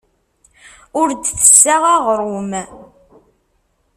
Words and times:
Ur 0.99 1.09
d-tessaɣ 1.19 1.83
aɣrum. 1.95 2.51